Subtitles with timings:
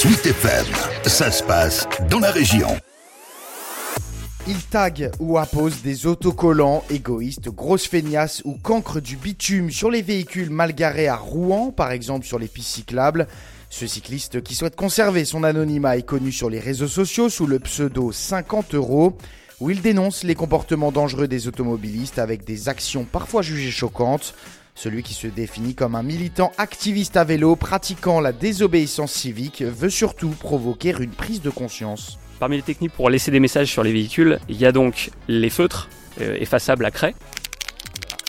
[0.00, 0.64] Sweet FM,
[1.06, 2.68] ça se passe dans la région.
[4.46, 10.02] Il tag ou appose des autocollants égoïstes, grosses feignasses ou cancre du bitume sur les
[10.02, 13.26] véhicules mal garés à Rouen, par exemple sur les pistes cyclables.
[13.70, 17.58] Ce cycliste qui souhaite conserver son anonymat est connu sur les réseaux sociaux sous le
[17.58, 19.18] pseudo 50 euros,
[19.58, 24.36] où il dénonce les comportements dangereux des automobilistes avec des actions parfois jugées choquantes.
[24.78, 29.90] Celui qui se définit comme un militant activiste à vélo pratiquant la désobéissance civique veut
[29.90, 32.16] surtout provoquer une prise de conscience.
[32.38, 35.50] Parmi les techniques pour laisser des messages sur les véhicules, il y a donc les
[35.50, 35.88] feutres
[36.20, 37.16] euh, effaçables à craie.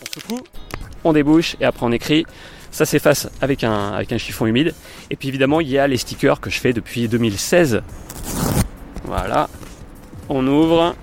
[0.01, 0.43] On secoue,
[1.03, 2.25] on débouche et après on écrit.
[2.71, 4.73] Ça s'efface avec un, avec un chiffon humide.
[5.11, 7.83] Et puis évidemment, il y a les stickers que je fais depuis 2016.
[9.03, 9.51] Voilà.
[10.29, 10.95] On ouvre.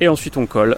[0.00, 0.76] Et ensuite on colle.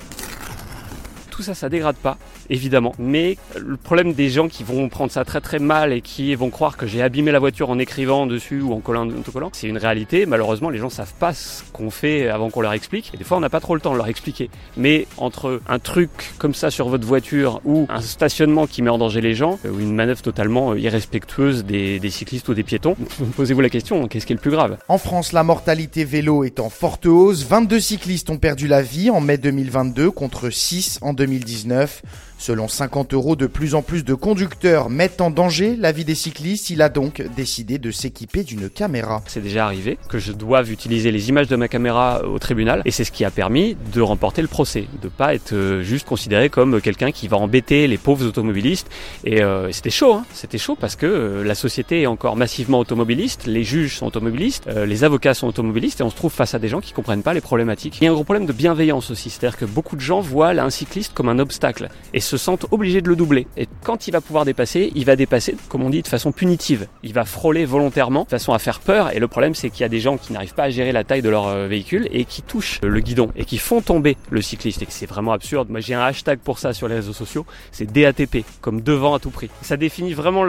[1.30, 2.16] Tout ça, ça dégrade pas
[2.51, 2.95] évidemment.
[2.98, 6.51] Mais le problème des gens qui vont prendre ça très très mal et qui vont
[6.51, 9.69] croire que j'ai abîmé la voiture en écrivant dessus ou en collant un autocollant, c'est
[9.69, 10.27] une réalité.
[10.27, 13.10] Malheureusement, les gens savent pas ce qu'on fait avant qu'on leur explique.
[13.15, 14.51] Et des fois, on n'a pas trop le temps de leur expliquer.
[14.77, 18.99] Mais entre un truc comme ça sur votre voiture ou un stationnement qui met en
[18.99, 22.96] danger les gens, ou une manœuvre totalement euh, irrespectueuse des, des cyclistes ou des piétons,
[23.37, 24.79] posez-vous la question, qu'est-ce qui est le plus grave?
[24.88, 27.45] En France, la mortalité vélo est en forte hausse.
[27.45, 32.02] 22 cyclistes ont perdu la vie en mai 2022 contre 6 en 2019.
[32.38, 36.15] Selon 50 euros, de plus en plus de conducteurs mettent en danger la vie des
[36.15, 36.71] cyclistes.
[36.71, 39.23] Il a donc décidé de s'équiper d'une caméra.
[39.27, 42.90] C'est déjà arrivé que je doive utiliser les images de ma caméra au tribunal et
[42.90, 46.51] c'est ce qui a permis de remporter le procès, de pas être euh, juste considéré
[46.51, 48.88] comme quelqu'un qui va embêter les pauvres automobilistes.
[49.24, 52.79] Et euh, c'était chaud, hein c'était chaud parce que euh, la société est encore massivement
[52.79, 56.59] automobiliste, les juges sont automobilistes, les avocats sont automobilistes et on se trouve face à
[56.59, 57.99] des gens qui comprennent pas les problématiques.
[58.01, 60.51] Il y a un gros problème de bienveillance aussi, c'est-à-dire que beaucoup de gens voient
[60.51, 63.46] un cycliste comme un obstacle et sentent obligés de le doubler.
[63.57, 66.87] Et quand il va pouvoir dépasser, il va dépasser, comme on dit, de façon punitive.
[67.03, 69.15] Il va frôler volontairement, de façon à faire peur.
[69.15, 71.05] Et le problème, c'est qu'il y a des gens qui n'arrivent pas à gérer la
[71.05, 74.43] taille de leur euh, véhicule et qui touchent le guidon et qui font tomber le
[74.43, 74.83] cycliste.
[74.83, 75.69] Et c'est vraiment absurde.
[75.71, 77.47] Moi, j'ai un hashtag pour ça sur les réseaux sociaux.
[77.72, 79.51] C'est DATP, comme devant à tout prix.
[79.62, 80.45] Ça définit vraiment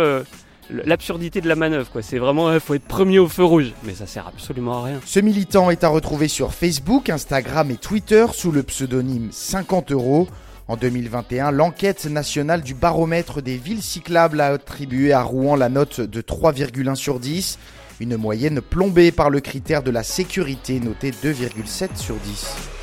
[0.70, 3.94] l'absurdité de la manœuvre quoi c'est vraiment il faut être premier au feu rouge mais
[3.94, 8.26] ça sert absolument à rien Ce militant est à retrouver sur Facebook, Instagram et Twitter
[8.34, 10.28] sous le pseudonyme 50 euros.
[10.68, 16.02] En 2021, l'enquête nationale du baromètre des villes cyclables a attribué à Rouen la note
[16.02, 17.60] de 3,1 sur 10,
[18.00, 22.75] une moyenne plombée par le critère de la sécurité noté 2,7 sur 10.